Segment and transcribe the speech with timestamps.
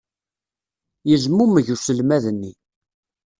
[1.09, 2.53] Yezmumeg uselmad-nni.